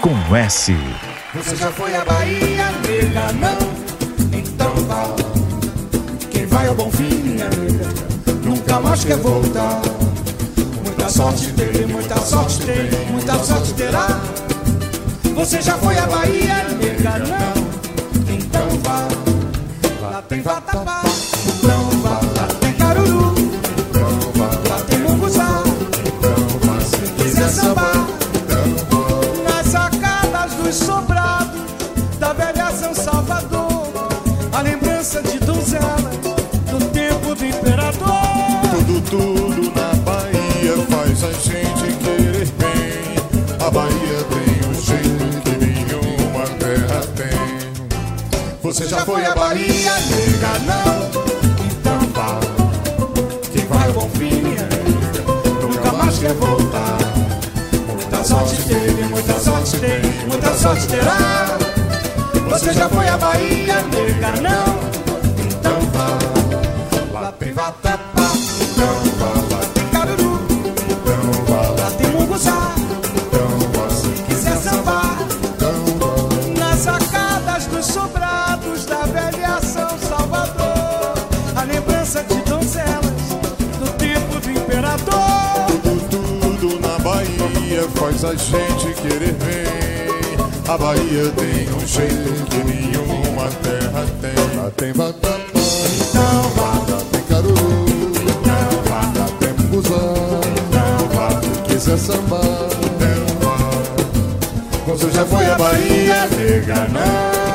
com 0.00 0.36
S. 0.36 0.72
Você 1.34 1.56
já 1.56 1.72
foi 1.72 1.92
à 1.92 2.04
Bahia, 2.04 2.70
nega, 2.86 3.32
não? 3.32 4.38
Então 4.38 4.72
vá. 4.86 5.06
Quem 6.30 6.46
vai 6.46 6.68
ao 6.68 6.74
bom 6.76 6.88
fim, 6.92 7.16
minha 7.24 7.48
nega, 7.48 7.88
nunca 8.44 8.78
mais 8.78 9.04
quer 9.04 9.16
voltar. 9.16 9.82
Muita 10.84 11.08
sorte 11.08 11.52
tem, 11.54 11.86
muita 11.88 12.16
sorte 12.20 12.58
tem, 12.64 13.10
muita 13.10 13.34
sorte 13.42 13.74
terá. 13.74 14.06
Você 15.34 15.62
já 15.62 15.76
foi 15.78 15.98
à 15.98 16.06
Bahia, 16.06 16.64
nega, 16.80 17.18
não? 17.18 18.34
Então 18.36 18.68
vá. 18.84 19.08
Lá 20.00 20.22
tem 20.22 20.40
vatapá, 20.42 21.02
Você 48.78 48.86
já 48.86 49.04
foi 49.04 49.26
à 49.26 49.34
Bahia, 49.34 49.92
nega, 50.08 50.58
não? 50.60 51.10
Então 51.66 51.98
vá. 52.14 52.38
Quem 53.52 53.66
vai 53.66 53.88
ao 53.88 53.92
bom 53.92 54.08
fim, 54.10 54.40
minha 54.40 54.62
nega, 54.62 55.66
nunca 55.66 55.92
mais 55.94 56.16
quer 56.18 56.32
voltar. 56.34 56.98
Muita 57.88 58.22
sorte 58.22 58.62
teve, 58.68 59.02
muita 59.06 59.34
sorte 59.40 59.78
tem, 59.78 60.00
muita 60.28 60.54
sorte 60.54 60.86
terá. 60.86 61.58
Você 62.50 62.72
já 62.72 62.88
foi 62.88 63.08
à 63.08 63.16
Bahia, 63.16 63.82
nega, 63.82 64.40
não? 64.42 64.87
Gente 88.38 88.94
querer 89.02 89.32
bem. 89.34 89.68
A 90.68 90.78
Bahia 90.78 91.30
tem 91.36 91.68
um 91.74 91.86
jeito 91.86 92.44
que 92.50 92.58
nenhuma 92.64 93.48
terra 93.62 94.06
tem. 94.20 94.56
Lá 94.56 94.70
tem 94.76 94.90
Então 94.90 96.42
vá, 96.56 96.92
lá 96.92 97.02
tem 97.10 97.22
caruru, 97.22 97.86
então 98.22 98.70
lá 98.90 99.28
tem 99.40 99.52
munguzá. 99.54 99.96
então. 100.68 101.42
Se 101.42 101.62
quiser 101.62 101.98
sambar, 101.98 102.68
Você 104.86 105.10
já 105.10 105.24
foi 105.26 105.46
à 105.46 105.54
Bahia, 105.56 106.26
nega, 106.28 106.88
não? 106.88 107.47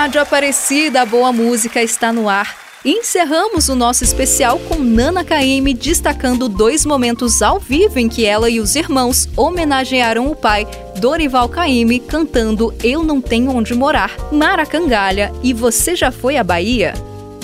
Rádio 0.00 0.22
Aparecida, 0.22 1.02
a 1.02 1.04
boa 1.04 1.30
música 1.30 1.82
está 1.82 2.10
no 2.10 2.26
ar. 2.26 2.56
E 2.82 2.92
encerramos 2.92 3.68
o 3.68 3.74
nosso 3.74 4.02
especial 4.02 4.58
com 4.60 4.76
Nana 4.76 5.22
Caymmi 5.22 5.74
destacando 5.74 6.48
dois 6.48 6.86
momentos 6.86 7.42
ao 7.42 7.60
vivo 7.60 7.98
em 7.98 8.08
que 8.08 8.24
ela 8.24 8.48
e 8.48 8.60
os 8.60 8.76
irmãos 8.76 9.28
homenagearam 9.36 10.30
o 10.30 10.34
pai, 10.34 10.66
Dorival 10.96 11.50
Caymmi, 11.50 12.00
cantando 12.00 12.72
Eu 12.82 13.02
Não 13.02 13.20
Tenho 13.20 13.54
Onde 13.54 13.74
Morar, 13.74 14.16
Maracangalha 14.32 15.30
e 15.42 15.52
Você 15.52 15.94
Já 15.94 16.10
Foi 16.10 16.38
à 16.38 16.42
Bahia? 16.42 16.94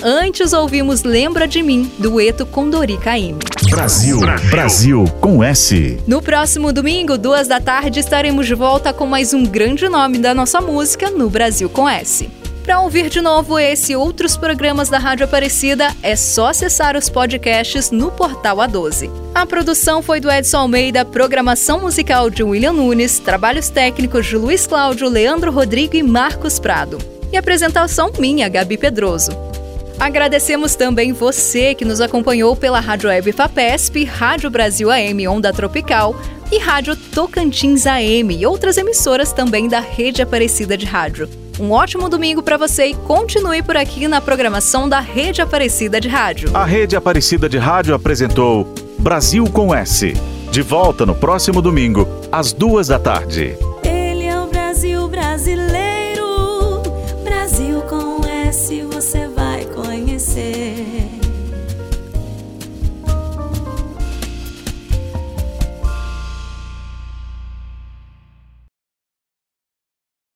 Antes 0.03 0.51
ouvimos 0.51 1.03
Lembra 1.03 1.47
de 1.47 1.61
Mim, 1.61 1.91
dueto 1.99 2.43
com 2.43 2.67
Dori 2.67 2.97
Caymmi. 2.97 3.39
Brasil, 3.69 4.19
Brasil 4.49 5.05
com 5.21 5.43
S. 5.43 5.99
No 6.07 6.23
próximo 6.23 6.73
domingo, 6.73 7.19
duas 7.19 7.47
da 7.47 7.61
tarde, 7.61 7.99
estaremos 7.99 8.47
de 8.47 8.55
volta 8.55 8.91
com 8.91 9.05
mais 9.05 9.31
um 9.31 9.43
grande 9.43 9.87
nome 9.87 10.17
da 10.17 10.33
nossa 10.33 10.59
música 10.59 11.11
no 11.11 11.29
Brasil 11.29 11.69
com 11.69 11.87
S. 11.87 12.27
Para 12.67 12.81
ouvir 12.81 13.09
de 13.09 13.21
novo 13.21 13.57
esse 13.57 13.93
e 13.93 13.95
outros 13.95 14.35
programas 14.35 14.89
da 14.89 14.97
Rádio 14.97 15.23
Aparecida, 15.23 15.87
é 16.03 16.17
só 16.17 16.47
acessar 16.47 16.97
os 16.97 17.09
podcasts 17.09 17.91
no 17.91 18.11
portal 18.11 18.57
A12. 18.57 19.09
A 19.33 19.45
produção 19.45 20.01
foi 20.01 20.19
do 20.19 20.29
Edson 20.29 20.57
Almeida, 20.57 21.05
programação 21.05 21.79
musical 21.79 22.29
de 22.29 22.43
William 22.43 22.73
Nunes, 22.73 23.19
trabalhos 23.19 23.69
técnicos 23.69 24.25
de 24.25 24.35
Luiz 24.35 24.67
Cláudio, 24.67 25.07
Leandro 25.07 25.49
Rodrigo 25.49 25.95
e 25.95 26.03
Marcos 26.03 26.59
Prado. 26.59 26.97
E 27.31 27.37
apresentação 27.37 28.11
minha, 28.19 28.49
Gabi 28.49 28.77
Pedroso. 28.77 29.31
Agradecemos 29.97 30.75
também 30.75 31.13
você 31.13 31.73
que 31.73 31.85
nos 31.85 32.01
acompanhou 32.01 32.53
pela 32.53 32.81
Rádio 32.81 33.07
Web 33.07 33.31
Fapesp, 33.31 34.03
Rádio 34.03 34.49
Brasil 34.49 34.91
AM 34.91 35.25
Onda 35.25 35.53
Tropical 35.53 36.13
e 36.51 36.57
Rádio 36.57 36.97
Tocantins 36.97 37.87
AM 37.87 38.37
e 38.37 38.45
outras 38.45 38.75
emissoras 38.75 39.31
também 39.31 39.69
da 39.69 39.79
Rede 39.79 40.21
Aparecida 40.21 40.75
de 40.75 40.85
Rádio. 40.85 41.46
Um 41.59 41.71
ótimo 41.71 42.07
domingo 42.07 42.43
para 42.43 42.55
você 42.55 42.85
e 42.85 42.93
continue 42.93 43.63
por 43.63 43.75
aqui 43.75 44.07
na 44.07 44.21
programação 44.21 44.87
da 44.87 44.99
Rede 44.99 45.41
Aparecida 45.41 45.99
de 45.99 46.07
Rádio. 46.07 46.51
A 46.53 46.63
Rede 46.63 46.95
Aparecida 46.95 47.49
de 47.49 47.57
Rádio 47.57 47.95
apresentou 47.95 48.71
Brasil 48.99 49.43
com 49.45 49.73
S. 49.73 50.13
De 50.51 50.61
volta 50.61 51.03
no 51.03 51.15
próximo 51.15 51.59
domingo, 51.59 52.07
às 52.31 52.53
duas 52.53 52.87
da 52.89 52.99
tarde. 52.99 53.57